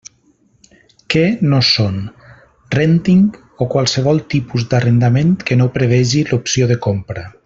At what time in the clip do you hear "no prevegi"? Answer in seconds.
5.61-6.25